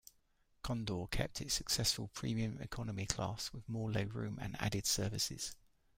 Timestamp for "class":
3.05-3.53